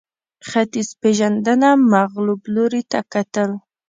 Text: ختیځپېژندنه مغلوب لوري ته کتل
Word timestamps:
ختیځپېژندنه 0.49 1.69
مغلوب 1.91 2.41
لوري 2.55 2.83
ته 2.91 2.99
کتل 3.13 3.49